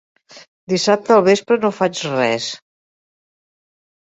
Dissabte 0.71 1.13
al 1.15 1.21
vespre 1.27 1.57
no 1.67 1.71
faig 1.81 2.01
res. 2.15 2.49